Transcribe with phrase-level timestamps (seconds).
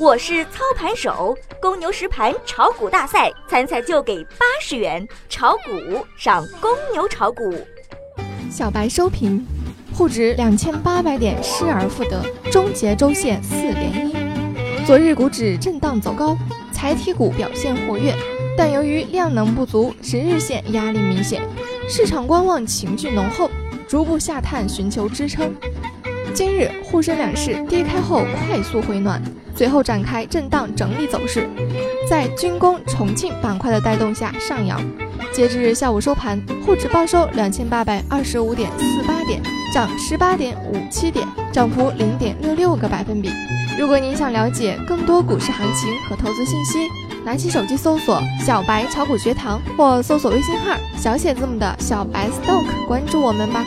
[0.00, 7.54] 我是操盘手，公牛实盘炒股大赛参赛就给八十元，炒股上公牛炒股。
[8.50, 9.46] 小白收评，
[9.92, 14.86] 沪指两千八百点失而复得，终结周线四连阴。
[14.86, 16.34] 昨日股指震荡走高，
[16.72, 18.14] 财体股表现活跃，
[18.56, 21.42] 但由于量能不足，十日线压力明显，
[21.86, 23.50] 市场观望情绪浓厚，
[23.86, 25.54] 逐步下探寻求支撑。
[26.32, 29.20] 今日沪深两市低开后快速回暖，
[29.54, 31.48] 随后展开震荡整理走势，
[32.08, 34.80] 在军工、重庆板块的带动下上扬。
[35.32, 39.40] 截至下午收盘，沪指报收两千八百二十五点四八点，
[39.72, 43.30] 涨十八点五七点，涨幅零点六六个百分比。
[43.78, 46.88] 如果您想了解更多股市行情和投资信息，
[47.24, 53.64] 拿起手机搜索“小白炒股学堂”或搜索微信号小写字母的小白 stock，关注我们吧。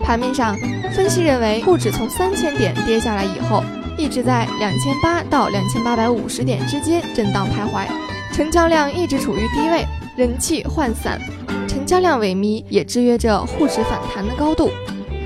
[0.00, 0.54] 盘面上，
[0.94, 3.64] 分析认为，沪指从三千点跌下来以后，
[3.98, 7.86] 一直在两千八到两千八百五十点之间震荡徘徊，
[8.32, 9.84] 成交量一直处于低位，
[10.16, 11.20] 人气涣散，
[11.66, 14.70] 成交量萎靡也制约着沪指反弹的高度。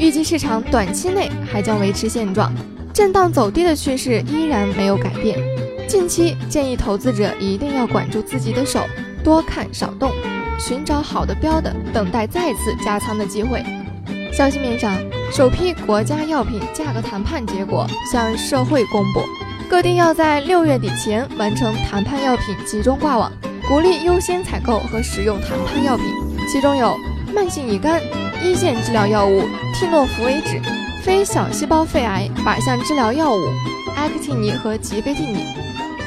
[0.00, 2.50] 预计市场短期内还将维持现状，
[2.94, 5.38] 震荡走低的趋势依然没有改变。
[5.86, 8.80] 近期建议投资者一定要管住自己的手，
[9.22, 10.12] 多看少动，
[10.58, 13.62] 寻找好的标的，等待再次加仓的机会。
[14.32, 14.96] 消息面上，
[15.30, 19.22] 首批国家药品价格谈判结果向社会公布，
[19.68, 23.30] 各地要在六月底前完成谈判药品集中挂网，
[23.68, 26.06] 鼓励优先采购和使用谈判药品，
[26.50, 26.96] 其中有
[27.32, 28.02] 慢性乙肝、
[28.42, 29.42] 一线治疗药物
[29.74, 30.60] 替诺福韦酯、
[31.02, 33.40] 非小细胞肺癌靶向治疗药物
[33.96, 35.44] 埃克替尼和吉贝替尼。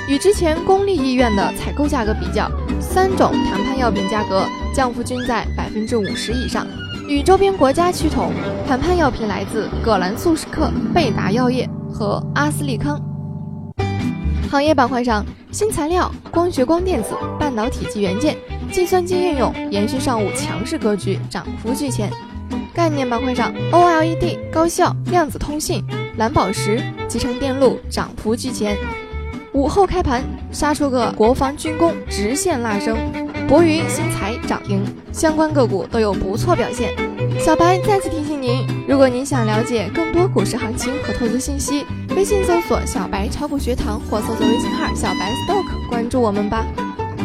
[0.09, 6.67] 与之前公立医院的采购价格比较，三种谈判药品价格降幅均在百分之五十以上。
[7.11, 8.31] 与周边国家趋同，
[8.65, 12.97] 谈判药品来自葛兰素史克、贝达药业和阿斯利康。
[14.49, 18.38] 行业板块上，新材料、光学光电子、半导体及元件、
[18.71, 22.09] 计算机应用延续上午强势格局，涨幅居前。
[22.73, 25.83] 概念板块上，OLED、高效、量子通信、
[26.16, 28.77] 蓝宝石、集成电路涨幅居前。
[29.51, 32.97] 午后开盘杀出个国防军工直线拉升。
[33.51, 34.81] 博云新材涨停，
[35.12, 36.94] 相关个股都有不错表现。
[37.38, 41.85] 小白再次提醒您，如果您想了解更多股市行情和投资信息，
[42.16, 46.66] 微信搜索“小白炒股学堂”或搜索微信号“小白 stock”，关注我们吧。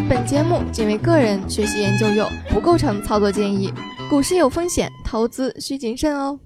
[0.09, 3.73] 本节目仅为个人学习研究用，不构成操作建议。
[4.11, 6.41] 股市有风险，投资需谨慎哦。